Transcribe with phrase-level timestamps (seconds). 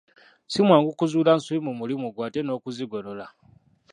[0.47, 3.27] Ssi mwangu kuzuula nsobi mu mulimu gwe ate n'okuzigolola.